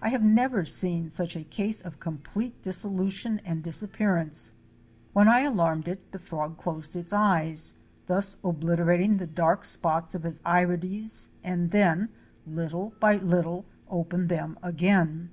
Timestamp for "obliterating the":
8.42-9.26